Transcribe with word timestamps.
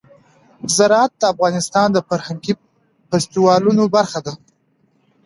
زراعت 0.75 1.11
د 1.19 1.23
افغانستان 1.33 1.87
د 1.93 1.97
فرهنګي 2.07 2.53
فستیوالونو 3.09 3.83
برخه 3.95 4.19
ده. 4.25 4.33